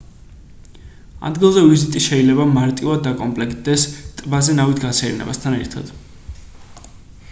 [1.29, 3.87] ადგილზე ვიზიტი შეიძლება მარტივად დაკომპლექტდეს
[4.23, 5.97] ტბაზე ნავით გასეირნებასთან ერთად